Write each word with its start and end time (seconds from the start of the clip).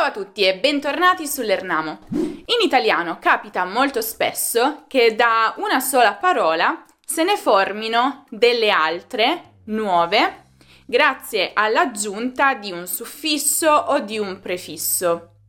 Ciao 0.00 0.08
a 0.08 0.12
tutti 0.12 0.46
e 0.46 0.56
bentornati 0.56 1.26
sull'Ernamo. 1.26 1.98
In 2.08 2.64
italiano 2.64 3.18
capita 3.20 3.66
molto 3.66 4.00
spesso 4.00 4.84
che 4.88 5.14
da 5.14 5.52
una 5.58 5.78
sola 5.78 6.14
parola 6.14 6.86
se 7.04 7.22
ne 7.22 7.36
formino 7.36 8.24
delle 8.30 8.70
altre, 8.70 9.56
nuove, 9.64 10.52
grazie 10.86 11.50
all'aggiunta 11.52 12.54
di 12.54 12.72
un 12.72 12.86
suffisso 12.86 13.70
o 13.70 13.98
di 13.98 14.18
un 14.18 14.40
prefisso. 14.40 15.40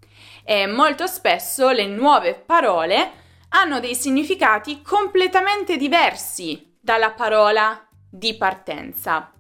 E 0.44 0.68
molto 0.68 1.08
spesso 1.08 1.70
le 1.70 1.86
nuove 1.86 2.34
parole 2.34 3.12
hanno 3.52 3.80
dei 3.80 3.96
significati 3.96 4.82
completamente 4.82 5.78
diversi 5.78 6.76
dalla 6.78 7.12
parola 7.12 7.88
di 8.10 8.36
partenza. 8.36 9.32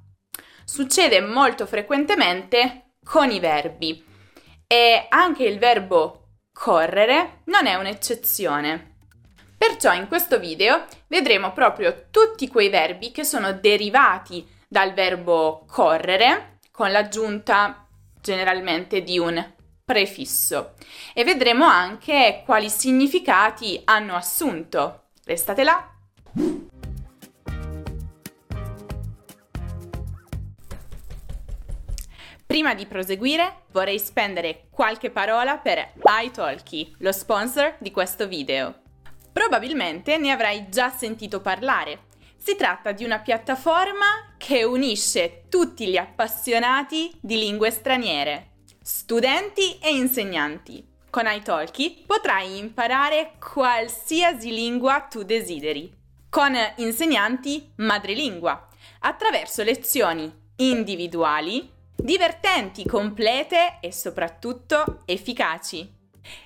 Succede 0.63 1.19
molto 1.19 1.65
frequentemente 1.65 2.93
con 3.03 3.29
i 3.29 3.41
verbi 3.41 4.07
e 4.71 5.05
anche 5.09 5.43
il 5.43 5.59
verbo 5.59 6.27
correre 6.53 7.41
non 7.47 7.65
è 7.65 7.75
un'eccezione. 7.75 8.99
Perciò 9.57 9.93
in 9.93 10.07
questo 10.07 10.39
video 10.39 10.85
vedremo 11.07 11.51
proprio 11.51 12.05
tutti 12.09 12.47
quei 12.47 12.69
verbi 12.69 13.11
che 13.11 13.25
sono 13.25 13.51
derivati 13.51 14.47
dal 14.69 14.93
verbo 14.93 15.65
correre 15.67 16.59
con 16.71 16.89
l'aggiunta 16.89 17.85
generalmente 18.21 19.03
di 19.03 19.19
un 19.19 19.45
prefisso 19.83 20.75
e 21.13 21.25
vedremo 21.25 21.65
anche 21.65 22.41
quali 22.45 22.69
significati 22.69 23.81
hanno 23.83 24.15
assunto. 24.15 25.07
Restate 25.25 25.65
là! 25.65 25.90
Prima 32.51 32.73
di 32.73 32.85
proseguire 32.85 33.61
vorrei 33.71 33.97
spendere 33.97 34.65
qualche 34.71 35.09
parola 35.09 35.55
per 35.55 35.93
iTalki, 36.03 36.97
lo 36.97 37.13
sponsor 37.13 37.77
di 37.79 37.91
questo 37.91 38.27
video. 38.27 38.81
Probabilmente 39.31 40.17
ne 40.17 40.31
avrai 40.31 40.67
già 40.67 40.89
sentito 40.89 41.39
parlare. 41.39 42.07
Si 42.35 42.57
tratta 42.57 42.91
di 42.91 43.05
una 43.05 43.19
piattaforma 43.19 44.35
che 44.37 44.65
unisce 44.65 45.43
tutti 45.47 45.87
gli 45.87 45.95
appassionati 45.95 47.17
di 47.21 47.37
lingue 47.37 47.71
straniere, 47.71 48.49
studenti 48.81 49.79
e 49.79 49.95
insegnanti. 49.95 50.85
Con 51.09 51.27
iTalki 51.27 52.03
potrai 52.05 52.57
imparare 52.57 53.35
qualsiasi 53.39 54.51
lingua 54.51 55.07
tu 55.09 55.23
desideri, 55.23 55.89
con 56.29 56.53
insegnanti 56.75 57.71
madrelingua, 57.77 58.67
attraverso 58.99 59.63
lezioni 59.63 60.29
individuali 60.57 61.79
divertenti, 62.01 62.85
complete 62.85 63.77
e 63.81 63.91
soprattutto 63.91 65.03
efficaci. 65.05 65.99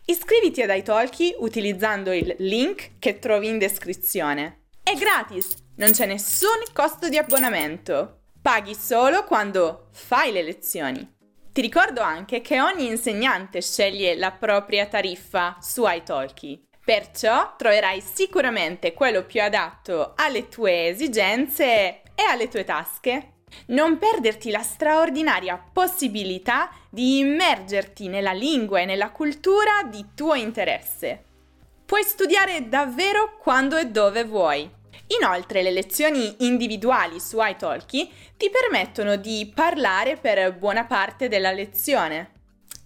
Iscriviti 0.06 0.62
ad 0.62 0.76
iTalki 0.76 1.36
utilizzando 1.40 2.12
il 2.14 2.36
link 2.40 2.98
che 3.00 3.20
trovi 3.20 3.48
in 3.48 3.58
descrizione. 3.58 4.66
È 4.82 4.94
gratis, 4.94 5.56
non 5.78 5.92
c'è 5.92 6.06
nessun 6.06 6.64
costo 6.74 7.10
di 7.10 7.18
abbonamento. 7.18 8.22
Paghi 8.42 8.76
solo 8.76 9.24
quando 9.24 9.88
fai 9.92 10.32
le 10.32 10.44
lezioni. 10.44 11.14
Ti 11.52 11.62
ricordo 11.62 12.02
anche 12.02 12.42
che 12.42 12.62
ogni 12.62 12.86
insegnante 12.86 13.62
sceglie 13.62 14.16
la 14.16 14.32
propria 14.32 14.86
tariffa 14.86 15.58
su 15.62 15.84
iTalki. 15.86 16.64
Perciò 16.84 17.56
troverai 17.58 18.02
sicuramente 18.02 18.94
quello 18.94 19.24
più 19.24 19.42
adatto 19.42 20.14
alle 20.16 20.48
tue 20.50 20.90
esigenze 20.90 22.04
e 22.14 22.24
alle 22.30 22.48
tue 22.48 22.64
tasche. 22.64 23.35
Non 23.68 23.98
perderti 23.98 24.52
la 24.52 24.62
straordinaria 24.62 25.64
possibilità 25.72 26.70
di 26.90 27.20
immergerti 27.20 28.08
nella 28.08 28.34
lingua 28.34 28.80
e 28.80 28.86
nella 28.86 29.10
cultura 29.10 29.84
di 29.90 30.06
tuo 30.14 30.34
interesse. 30.36 31.24
Puoi 31.86 32.04
studiare 32.04 32.68
davvero 32.68 33.38
quando 33.38 33.78
e 33.78 33.88
dove 33.88 34.24
vuoi. 34.24 34.70
Inoltre 35.20 35.62
le 35.62 35.72
lezioni 35.72 36.36
individuali 36.40 37.20
su 37.20 37.38
iTalki 37.40 38.12
ti 38.38 38.50
permettono 38.50 39.18
di 39.18 39.52
parlare 39.54 40.18
per 40.18 40.56
buona 40.58 40.86
parte 40.86 41.28
della 41.28 41.52
lezione. 41.52 42.32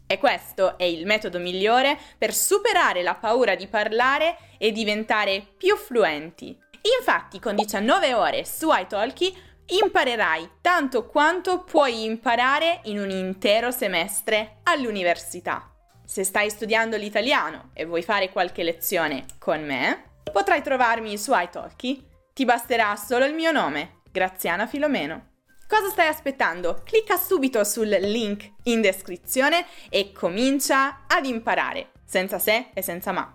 E 0.06 0.18
questo 0.18 0.78
è 0.78 0.84
il 0.84 1.06
metodo 1.06 1.40
migliore 1.40 1.98
per 2.18 2.34
superare 2.34 3.04
la 3.04 3.16
paura 3.16 3.56
di 3.56 3.68
parlare 3.68 4.38
e 4.58 4.72
diventare 4.72 5.46
più 5.56 5.78
fluenti. 5.78 6.58
Infatti 7.00 7.40
con 7.40 7.56
19 7.56 8.14
ore 8.14 8.44
su 8.44 8.70
iTalki 8.72 9.36
imparerai 9.70 10.50
tanto 10.62 11.06
quanto 11.06 11.64
puoi 11.64 12.04
imparare 12.04 12.82
in 12.86 13.00
un 13.00 13.10
intero 13.10 13.72
semestre 13.72 14.60
all'università. 14.64 15.72
Se 16.04 16.24
stai 16.24 16.50
studiando 16.50 16.98
l'italiano 16.98 17.70
e 17.74 17.86
vuoi 17.86 18.02
fare 18.02 18.32
qualche 18.32 18.64
lezione 18.64 19.26
con 19.38 19.64
me, 19.64 20.22
potrai 20.32 20.64
trovarmi 20.64 21.18
su 21.18 21.32
iTalki. 21.36 22.08
Ti 22.34 22.46
basterà 22.46 22.96
solo 22.96 23.26
il 23.26 23.34
mio 23.34 23.52
nome, 23.52 24.02
Graziana 24.12 24.66
Filomeno. 24.66 25.28
Cosa 25.68 25.90
stai 25.90 26.08
aspettando? 26.08 26.82
Clicca 26.84 27.16
subito 27.16 27.64
sul 27.64 27.90
link 27.90 28.52
in 28.64 28.82
descrizione 28.82 29.68
e 29.90 30.12
comincia 30.12 31.02
ad 31.06 31.28
imparare, 31.28 31.92
senza 32.06 32.40
se 32.40 32.70
e 32.74 32.82
senza 32.82 33.12
ma. 33.12 33.32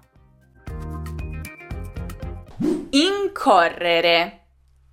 Incorrere. 2.91 4.41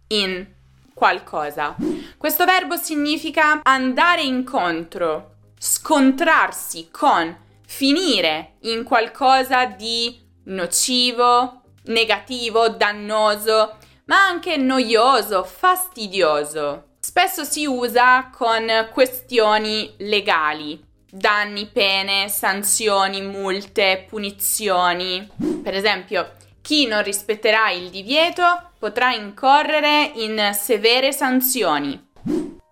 In 0.09 0.59
qualcosa. 1.01 1.75
Questo 2.15 2.45
verbo 2.45 2.75
significa 2.75 3.61
andare 3.63 4.21
incontro, 4.21 5.37
scontrarsi 5.57 6.89
con, 6.91 7.35
finire 7.65 8.57
in 8.61 8.83
qualcosa 8.83 9.65
di 9.65 10.15
nocivo, 10.43 11.63
negativo, 11.85 12.69
dannoso, 12.69 13.77
ma 14.05 14.27
anche 14.27 14.57
noioso, 14.57 15.43
fastidioso. 15.43 16.89
Spesso 16.99 17.45
si 17.45 17.65
usa 17.65 18.29
con 18.31 18.89
questioni 18.93 19.95
legali, 19.97 20.79
danni, 21.09 21.65
pene, 21.65 22.29
sanzioni, 22.29 23.23
multe, 23.23 24.05
punizioni. 24.07 25.27
Per 25.63 25.73
esempio, 25.73 26.33
chi 26.61 26.85
non 26.85 27.01
rispetterà 27.01 27.71
il 27.71 27.89
divieto 27.89 28.69
potrà 28.81 29.13
incorrere 29.13 30.11
in 30.15 30.49
severe 30.53 31.11
sanzioni. 31.11 32.09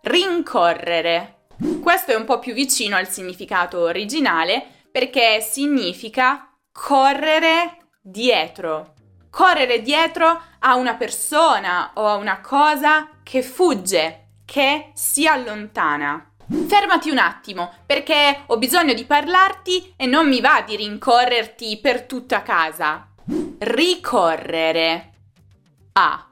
Rincorrere. 0.02 1.42
Questo 1.80 2.14
è 2.14 2.16
un 2.16 2.26
po' 2.26 2.40
più 2.40 2.56
vicino 2.56 2.96
al 2.96 3.08
significato 3.08 3.82
originale 3.82 4.66
perché 4.92 5.40
significa 5.40 6.52
correre 6.72 7.78
dietro. 8.02 8.96
Correre 9.30 9.84
dietro 9.84 10.42
a 10.58 10.78
una 10.78 10.96
persona 10.96 11.92
o 11.94 12.08
a 12.08 12.16
una 12.16 12.42
cosa 12.42 13.10
che 13.22 13.44
fugge, 13.44 14.30
che 14.46 14.90
si 14.96 15.28
allontana. 15.28 16.32
Fermati 16.68 17.12
un 17.12 17.20
attimo, 17.20 17.72
perché 17.86 18.46
ho 18.48 18.58
bisogno 18.58 18.96
di 18.96 19.06
parlarti 19.06 19.94
e 19.96 20.08
non 20.08 20.28
mi 20.28 20.42
va 20.42 20.64
di 20.66 20.76
rincorrerti 20.76 21.78
per 21.78 22.06
tutta 22.06 22.42
casa 22.42 23.10
ricorrere 23.60 25.10
a. 26.00 26.28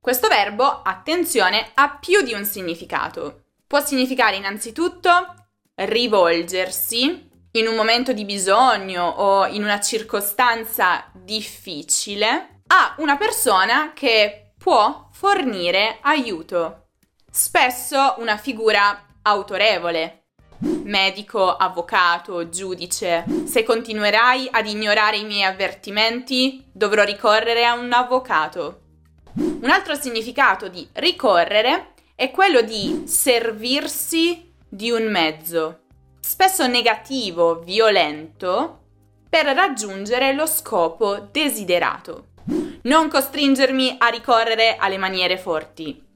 Questo 0.00 0.28
verbo, 0.28 0.82
attenzione, 0.82 1.70
ha 1.74 1.90
più 1.90 2.22
di 2.22 2.32
un 2.32 2.44
significato. 2.44 3.44
Può 3.66 3.80
significare 3.80 4.36
innanzitutto 4.36 5.34
rivolgersi 5.74 7.30
in 7.52 7.66
un 7.66 7.74
momento 7.74 8.12
di 8.12 8.24
bisogno 8.24 9.04
o 9.04 9.46
in 9.46 9.62
una 9.62 9.80
circostanza 9.80 11.10
difficile 11.12 12.62
a 12.68 12.94
una 12.98 13.16
persona 13.16 13.92
che 13.92 14.52
può 14.56 15.08
fornire 15.12 15.98
aiuto. 16.00 16.88
Spesso 17.30 18.14
una 18.18 18.36
figura 18.36 19.06
autorevole, 19.22 20.21
medico, 20.84 21.56
avvocato, 21.56 22.48
giudice. 22.48 23.24
Se 23.44 23.62
continuerai 23.62 24.48
ad 24.50 24.66
ignorare 24.66 25.18
i 25.18 25.24
miei 25.24 25.44
avvertimenti, 25.44 26.64
dovrò 26.72 27.04
ricorrere 27.04 27.64
a 27.64 27.74
un 27.74 27.92
avvocato. 27.92 28.80
Un 29.34 29.70
altro 29.70 29.94
significato 29.94 30.68
di 30.68 30.86
ricorrere 30.94 31.94
è 32.14 32.30
quello 32.30 32.60
di 32.60 33.04
servirsi 33.06 34.52
di 34.68 34.90
un 34.90 35.10
mezzo, 35.10 35.80
spesso 36.20 36.66
negativo, 36.66 37.60
violento, 37.60 38.80
per 39.28 39.46
raggiungere 39.46 40.34
lo 40.34 40.46
scopo 40.46 41.28
desiderato. 41.30 42.26
Non 42.82 43.08
costringermi 43.08 43.96
a 43.98 44.08
ricorrere 44.08 44.76
alle 44.76 44.98
maniere 44.98 45.38
forti. 45.38 46.10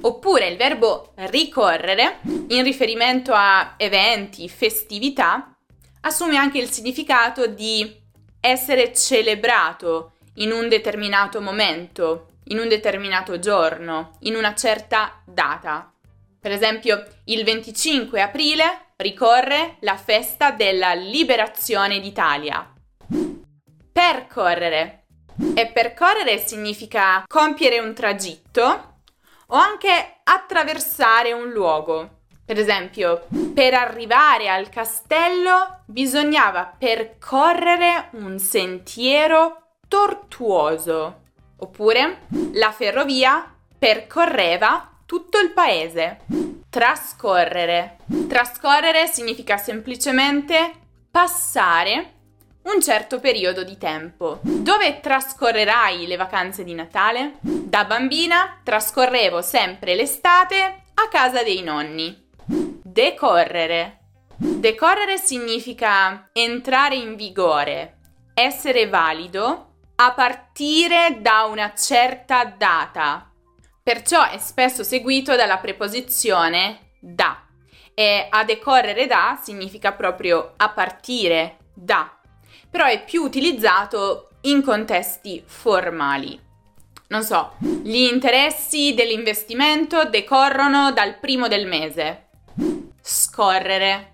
Oppure 0.00 0.48
il 0.48 0.56
verbo 0.56 1.12
ricorrere, 1.14 2.20
in 2.48 2.62
riferimento 2.62 3.32
a 3.34 3.74
eventi, 3.76 4.48
festività, 4.48 5.56
assume 6.00 6.36
anche 6.36 6.58
il 6.58 6.70
significato 6.70 7.46
di 7.46 8.04
essere 8.40 8.92
celebrato 8.92 10.12
in 10.34 10.52
un 10.52 10.68
determinato 10.68 11.40
momento, 11.40 12.28
in 12.44 12.58
un 12.58 12.68
determinato 12.68 13.38
giorno, 13.38 14.12
in 14.20 14.36
una 14.36 14.54
certa 14.54 15.20
data. 15.24 15.92
Per 16.38 16.52
esempio, 16.52 17.04
il 17.24 17.42
25 17.42 18.20
aprile 18.20 18.92
ricorre 18.96 19.76
la 19.80 19.96
festa 19.96 20.52
della 20.52 20.94
liberazione 20.94 21.98
d'Italia. 21.98 22.72
Percorrere. 23.92 25.06
E 25.54 25.66
percorrere 25.66 26.38
significa 26.38 27.24
compiere 27.26 27.78
un 27.78 27.92
tragitto 27.94 28.95
o 29.46 29.54
anche 29.54 30.20
attraversare 30.24 31.32
un 31.32 31.50
luogo. 31.50 32.10
Per 32.44 32.58
esempio, 32.58 33.26
per 33.54 33.74
arrivare 33.74 34.48
al 34.48 34.68
castello 34.68 35.82
bisognava 35.86 36.74
percorrere 36.78 38.10
un 38.12 38.38
sentiero 38.38 39.78
tortuoso. 39.88 41.22
Oppure 41.58 42.26
la 42.52 42.70
ferrovia 42.70 43.52
percorreva 43.78 45.00
tutto 45.06 45.38
il 45.38 45.50
paese. 45.50 46.20
Trascorrere. 46.70 47.98
Trascorrere 48.28 49.06
significa 49.06 49.56
semplicemente 49.56 50.72
passare 51.10 52.15
un 52.66 52.80
certo 52.80 53.20
periodo 53.20 53.62
di 53.62 53.78
tempo. 53.78 54.40
Dove 54.42 55.00
trascorrerai 55.00 56.06
le 56.06 56.16
vacanze 56.16 56.64
di 56.64 56.74
Natale? 56.74 57.38
Da 57.40 57.84
bambina 57.84 58.60
trascorrevo 58.62 59.40
sempre 59.40 59.94
l'estate 59.94 60.82
a 60.94 61.08
casa 61.08 61.42
dei 61.42 61.62
nonni. 61.62 62.24
Decorrere. 62.44 64.00
Decorrere 64.36 65.16
significa 65.16 66.28
entrare 66.32 66.96
in 66.96 67.14
vigore, 67.14 67.98
essere 68.34 68.88
valido 68.88 69.74
a 69.96 70.12
partire 70.12 71.18
da 71.20 71.44
una 71.44 71.72
certa 71.74 72.44
data. 72.44 73.30
Perciò 73.82 74.28
è 74.28 74.38
spesso 74.38 74.82
seguito 74.82 75.36
dalla 75.36 75.58
preposizione 75.58 76.94
da. 76.98 77.44
E 77.94 78.26
a 78.28 78.44
decorrere 78.44 79.06
da 79.06 79.38
significa 79.40 79.92
proprio 79.92 80.54
a 80.56 80.68
partire 80.70 81.58
da 81.72 82.15
però 82.76 82.88
è 82.88 83.02
più 83.02 83.22
utilizzato 83.22 84.32
in 84.42 84.62
contesti 84.62 85.42
formali. 85.46 86.38
Non 87.08 87.24
so, 87.24 87.54
gli 87.58 88.02
interessi 88.02 88.92
dell'investimento 88.92 90.04
decorrono 90.04 90.92
dal 90.92 91.18
primo 91.18 91.48
del 91.48 91.66
mese. 91.66 92.26
Scorrere. 93.00 94.12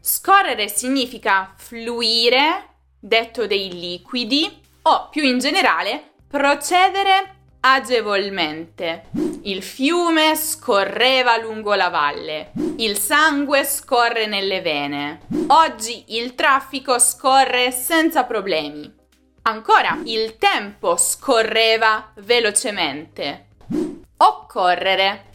Scorrere 0.00 0.68
significa 0.68 1.52
fluire, 1.54 2.68
detto 2.98 3.46
dei 3.46 3.78
liquidi, 3.78 4.58
o 4.84 5.08
più 5.10 5.22
in 5.22 5.38
generale 5.38 6.12
procedere 6.28 7.34
agevolmente. 7.60 9.27
Il 9.42 9.62
fiume 9.62 10.34
scorreva 10.34 11.36
lungo 11.38 11.74
la 11.74 11.88
valle, 11.88 12.50
il 12.78 12.98
sangue 12.98 13.64
scorre 13.64 14.26
nelle 14.26 14.60
vene. 14.60 15.20
Oggi 15.48 16.04
il 16.08 16.34
traffico 16.34 16.98
scorre 16.98 17.70
senza 17.70 18.24
problemi. 18.24 18.92
Ancora, 19.42 19.98
il 20.04 20.36
tempo 20.38 20.96
scorreva 20.96 22.12
velocemente. 22.16 23.46
Occorrere. 24.16 25.26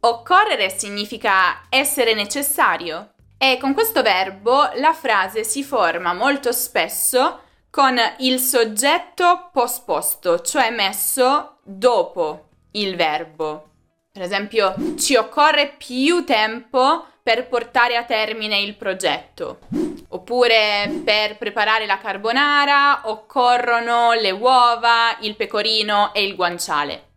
Occorrere 0.00 0.68
significa 0.68 1.62
essere 1.68 2.14
necessario. 2.14 3.12
E 3.38 3.58
con 3.60 3.74
questo 3.74 4.02
verbo 4.02 4.70
la 4.74 4.92
frase 4.92 5.44
si 5.44 5.62
forma 5.62 6.12
molto 6.12 6.52
spesso 6.52 7.40
con 7.70 7.98
il 8.18 8.38
soggetto 8.38 9.48
posposto, 9.52 10.40
cioè 10.40 10.70
messo 10.70 11.56
dopo 11.62 12.48
il 12.72 12.96
verbo. 12.96 13.70
Per 14.12 14.22
esempio, 14.22 14.74
ci 14.98 15.16
occorre 15.16 15.74
più 15.78 16.24
tempo 16.24 17.06
per 17.22 17.48
portare 17.48 17.96
a 17.96 18.04
termine 18.04 18.60
il 18.60 18.74
progetto. 18.74 19.60
Oppure 20.08 21.00
per 21.04 21.38
preparare 21.38 21.86
la 21.86 21.98
carbonara 21.98 23.02
occorrono 23.04 24.12
le 24.12 24.30
uova, 24.30 25.16
il 25.20 25.36
pecorino 25.36 26.12
e 26.12 26.24
il 26.24 26.34
guanciale. 26.34 27.12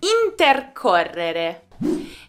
Intercorrere. 0.00 1.68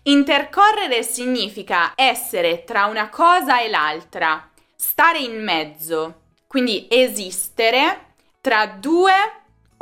Intercorrere 0.03 1.03
significa 1.03 1.92
essere 1.95 2.63
tra 2.63 2.86
una 2.86 3.09
cosa 3.09 3.62
e 3.62 3.69
l'altra, 3.69 4.50
stare 4.75 5.19
in 5.19 5.44
mezzo. 5.44 6.21
Quindi 6.48 6.88
esistere 6.89 8.13
tra 8.39 8.65
due 8.65 9.13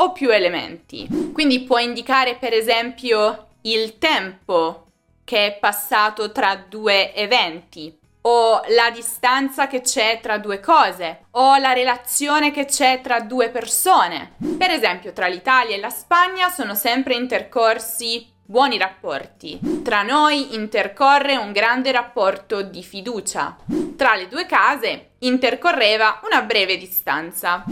o 0.01 0.11
più 0.11 0.29
elementi. 0.29 1.07
Quindi 1.33 1.61
può 1.61 1.77
indicare 1.77 2.35
per 2.35 2.53
esempio 2.53 3.47
il 3.61 3.97
tempo 3.97 4.87
che 5.23 5.45
è 5.47 5.57
passato 5.59 6.31
tra 6.31 6.55
due 6.55 7.13
eventi 7.13 7.97
o 8.21 8.61
la 8.69 8.89
distanza 8.91 9.67
che 9.67 9.81
c'è 9.81 10.19
tra 10.21 10.37
due 10.37 10.59
cose 10.59 11.25
o 11.31 11.57
la 11.57 11.71
relazione 11.73 12.51
che 12.51 12.65
c'è 12.65 12.99
tra 13.01 13.21
due 13.21 13.49
persone. 13.49 14.33
Per 14.57 14.71
esempio, 14.71 15.13
tra 15.13 15.27
l'Italia 15.27 15.75
e 15.75 15.79
la 15.79 15.89
Spagna 15.89 16.49
sono 16.49 16.75
sempre 16.75 17.15
intercorsi 17.15 18.27
buoni 18.43 18.77
rapporti. 18.77 19.59
Tra 19.83 20.01
noi 20.01 20.55
intercorre 20.55 21.37
un 21.37 21.51
grande 21.51 21.91
rapporto 21.91 22.63
di 22.63 22.83
fiducia. 22.83 23.55
Tra 23.95 24.15
le 24.15 24.27
due 24.27 24.45
case 24.45 25.11
intercorreva 25.19 26.21
una 26.23 26.41
breve 26.41 26.77
distanza. 26.77 27.63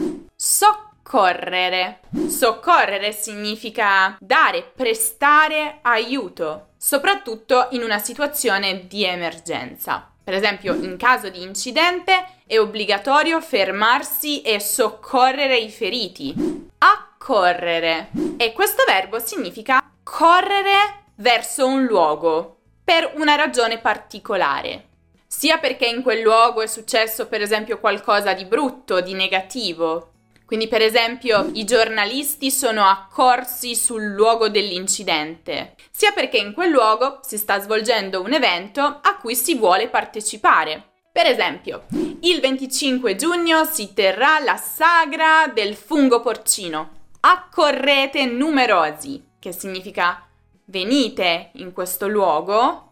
Soccorrere. 1.08 2.02
Soccorrere 2.28 3.14
significa 3.14 4.18
dare, 4.20 4.70
prestare 4.76 5.80
aiuto, 5.82 6.72
soprattutto 6.76 7.68
in 7.72 7.82
una 7.82 7.98
situazione 7.98 8.88
di 8.88 9.06
emergenza. 9.06 10.12
Per 10.22 10.34
esempio, 10.34 10.74
in 10.74 10.98
caso 10.98 11.30
di 11.30 11.42
incidente 11.42 12.42
è 12.46 12.60
obbligatorio 12.60 13.40
fermarsi 13.40 14.42
e 14.42 14.60
soccorrere 14.60 15.58
i 15.58 15.70
feriti. 15.70 16.36
Accorrere. 16.80 18.10
E 18.36 18.52
questo 18.52 18.84
verbo 18.86 19.20
significa 19.20 19.82
correre 20.04 21.06
verso 21.16 21.68
un 21.68 21.86
luogo 21.86 22.58
per 22.84 23.14
una 23.16 23.36
ragione 23.36 23.78
particolare. 23.78 24.88
Sia 25.26 25.58
perché 25.58 25.86
in 25.86 26.02
quel 26.02 26.20
luogo 26.20 26.62
è 26.62 26.68
successo 26.68 27.28
per 27.28 27.42
esempio 27.42 27.80
qualcosa 27.80 28.34
di 28.34 28.44
brutto, 28.44 29.00
di 29.00 29.14
negativo. 29.14 30.12
Quindi 30.48 30.70
per 30.70 30.82
esempio 30.82 31.50
i 31.56 31.66
giornalisti 31.66 32.52
sono 32.52 32.86
accorsi 32.86 33.76
sul 33.76 34.14
luogo 34.14 34.48
dell'incidente, 34.48 35.76
sia 35.92 36.14
perché 36.14 36.38
in 36.38 36.54
quel 36.54 36.70
luogo 36.70 37.20
si 37.22 37.38
sta 37.38 37.60
svolgendo 37.60 38.22
un 38.22 38.32
evento 38.32 38.82
a 38.82 39.18
cui 39.18 39.36
si 39.36 39.56
vuole 39.56 39.90
partecipare. 39.90 40.92
Per 41.12 41.26
esempio, 41.26 41.84
il 42.22 42.40
25 42.40 43.18
giugno 43.18 43.66
si 43.66 43.94
terrà 43.94 44.40
la 44.40 44.56
sagra 44.56 45.52
del 45.54 45.76
fungo 45.76 46.22
porcino. 46.22 46.92
Accorrete 47.20 48.26
numerosi 48.26 49.32
che 49.38 49.52
significa 49.52 50.26
venite 50.68 51.50
in 51.56 51.74
questo 51.74 52.08
luogo, 52.08 52.92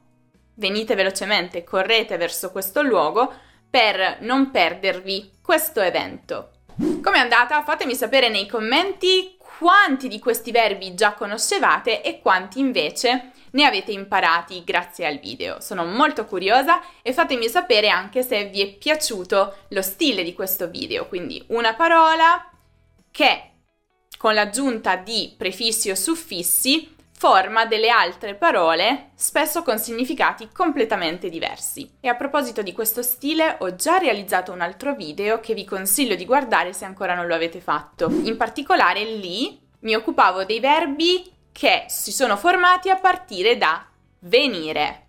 venite 0.55 0.93
velocemente, 0.93 1.63
correte 1.63 2.17
verso 2.17 2.51
questo 2.51 2.81
luogo 2.81 3.31
per 3.69 4.17
non 4.19 4.51
perdervi 4.51 5.37
questo 5.41 5.79
evento. 5.79 6.49
Com'è 6.77 7.19
andata? 7.19 7.63
Fatemi 7.63 7.95
sapere 7.95 8.27
nei 8.29 8.47
commenti 8.47 9.37
quanti 9.37 10.07
di 10.09 10.19
questi 10.19 10.51
verbi 10.51 10.93
già 10.93 11.13
conoscevate 11.13 12.01
e 12.01 12.19
quanti 12.19 12.59
invece 12.59 13.31
ne 13.51 13.65
avete 13.65 13.93
imparati 13.93 14.63
grazie 14.65 15.05
al 15.05 15.19
video. 15.19 15.61
Sono 15.61 15.85
molto 15.85 16.25
curiosa 16.25 16.81
e 17.01 17.13
fatemi 17.13 17.47
sapere 17.47 17.87
anche 17.87 18.23
se 18.23 18.45
vi 18.45 18.61
è 18.61 18.73
piaciuto 18.73 19.55
lo 19.69 19.81
stile 19.81 20.23
di 20.23 20.33
questo 20.33 20.67
video, 20.67 21.07
quindi 21.07 21.41
una 21.47 21.73
parola 21.73 22.49
che 23.11 23.51
con 24.17 24.33
l'aggiunta 24.33 24.97
di 24.97 25.33
prefissi 25.37 25.89
o 25.89 25.95
suffissi 25.95 26.94
forma 27.17 27.65
delle 27.65 27.89
altre 27.89 28.35
parole, 28.35 29.11
spesso 29.15 29.63
con 29.63 29.79
significati 29.79 30.49
completamente 30.51 31.29
diversi. 31.29 31.89
E 32.01 32.09
a 32.09 32.15
proposito 32.15 32.61
di 32.61 32.73
questo 32.73 33.01
stile, 33.01 33.55
ho 33.59 33.75
già 33.75 33.97
realizzato 33.97 34.51
un 34.51 34.61
altro 34.61 34.95
video 34.95 35.39
che 35.39 35.53
vi 35.53 35.65
consiglio 35.65 36.15
di 36.15 36.25
guardare 36.25 36.73
se 36.73 36.85
ancora 36.85 37.15
non 37.15 37.27
lo 37.27 37.33
avete 37.33 37.61
fatto. 37.61 38.09
In 38.09 38.37
particolare 38.37 39.03
lì 39.03 39.59
mi 39.79 39.95
occupavo 39.95 40.43
dei 40.43 40.59
verbi 40.59 41.31
che 41.51 41.85
si 41.87 42.11
sono 42.11 42.35
formati 42.35 42.89
a 42.89 42.97
partire 42.97 43.57
da 43.57 43.85
venire. 44.19 45.03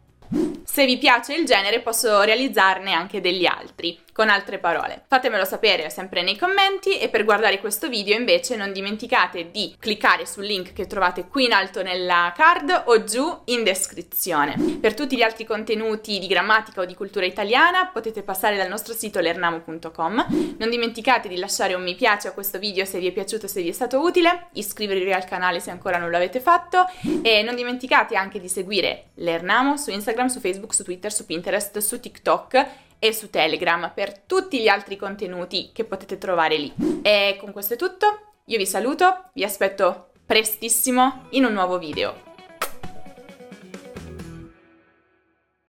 Se 0.64 0.86
vi 0.86 0.98
piace 0.98 1.34
il 1.34 1.44
genere 1.44 1.80
posso 1.80 2.20
realizzarne 2.22 2.92
anche 2.92 3.20
degli 3.20 3.46
altri, 3.46 3.98
con 4.16 4.30
altre 4.30 4.56
parole. 4.56 5.02
Fatemelo 5.08 5.44
sapere 5.44 5.90
sempre 5.90 6.22
nei 6.22 6.38
commenti 6.38 6.98
e 6.98 7.10
per 7.10 7.22
guardare 7.22 7.60
questo 7.60 7.90
video 7.90 8.16
invece 8.16 8.56
non 8.56 8.72
dimenticate 8.72 9.50
di 9.50 9.76
cliccare 9.78 10.24
sul 10.24 10.46
link 10.46 10.72
che 10.72 10.86
trovate 10.86 11.28
qui 11.28 11.44
in 11.44 11.52
alto 11.52 11.82
nella 11.82 12.32
card 12.34 12.84
o 12.86 13.04
giù 13.04 13.42
in 13.44 13.62
descrizione. 13.62 14.78
Per 14.80 14.94
tutti 14.94 15.18
gli 15.18 15.22
altri 15.22 15.44
contenuti 15.44 16.18
di 16.18 16.28
grammatica 16.28 16.80
o 16.80 16.86
di 16.86 16.94
cultura 16.94 17.26
italiana 17.26 17.88
potete 17.88 18.22
passare 18.22 18.56
dal 18.56 18.70
nostro 18.70 18.94
sito 18.94 19.20
lernamo.com. 19.20 20.54
Non 20.56 20.70
dimenticate 20.70 21.28
di 21.28 21.36
lasciare 21.36 21.74
un 21.74 21.82
mi 21.82 21.94
piace 21.94 22.28
a 22.28 22.32
questo 22.32 22.58
video 22.58 22.86
se 22.86 22.98
vi 22.98 23.08
è 23.08 23.12
piaciuto, 23.12 23.46
se 23.46 23.60
vi 23.60 23.68
è 23.68 23.72
stato 23.72 24.00
utile, 24.00 24.46
iscrivervi 24.54 25.12
al 25.12 25.26
canale 25.26 25.60
se 25.60 25.70
ancora 25.70 25.98
non 25.98 26.08
lo 26.08 26.16
avete 26.16 26.40
fatto 26.40 26.86
e 27.20 27.42
non 27.42 27.54
dimenticate 27.54 28.16
anche 28.16 28.40
di 28.40 28.48
seguire 28.48 29.08
Lernamo 29.16 29.76
su 29.76 29.90
Instagram, 29.90 30.28
su 30.28 30.40
Facebook, 30.40 30.74
su 30.74 30.84
Twitter, 30.84 31.12
su 31.12 31.26
Pinterest, 31.26 31.76
su 31.78 32.00
TikTok 32.00 32.85
e 32.98 33.12
su 33.12 33.30
Telegram 33.30 33.92
per 33.94 34.18
tutti 34.18 34.60
gli 34.60 34.68
altri 34.68 34.96
contenuti 34.96 35.70
che 35.72 35.84
potete 35.84 36.18
trovare 36.18 36.56
lì. 36.56 36.72
E 37.02 37.36
con 37.38 37.52
questo 37.52 37.74
è 37.74 37.76
tutto, 37.76 38.32
io 38.46 38.58
vi 38.58 38.66
saluto, 38.66 39.30
vi 39.32 39.44
aspetto 39.44 40.10
prestissimo 40.24 41.26
in 41.30 41.44
un 41.44 41.52
nuovo 41.52 41.78
video. 41.78 42.35